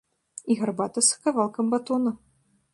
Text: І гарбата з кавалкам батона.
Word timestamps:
І 0.53 0.57
гарбата 0.61 1.03
з 1.09 1.21
кавалкам 1.27 1.71
батона. 1.77 2.19